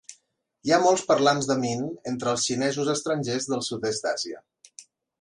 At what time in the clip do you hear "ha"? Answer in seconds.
0.71-0.79